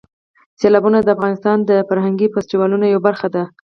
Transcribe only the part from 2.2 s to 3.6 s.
فستیوالونو یوه برخه ده.